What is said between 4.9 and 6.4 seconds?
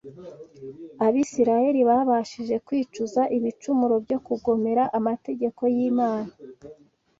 amategeko y’Imana